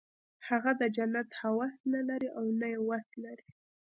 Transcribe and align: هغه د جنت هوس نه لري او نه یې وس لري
هغه 0.47 0.71
د 0.81 0.83
جنت 0.95 1.29
هوس 1.41 1.75
نه 1.93 2.01
لري 2.09 2.29
او 2.37 2.45
نه 2.59 2.67
یې 2.73 2.79
وس 2.87 3.07
لري 3.23 3.47